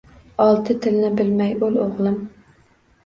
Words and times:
Olti 0.45 0.75
tilni 0.85 1.11
bilmay 1.19 1.53
o’l, 1.69 1.77
o’g’lim!.. 1.85 2.19